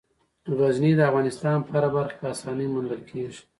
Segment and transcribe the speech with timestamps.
[0.57, 3.41] غزني د افغانستان په هره برخه کې په اسانۍ موندل کېږي.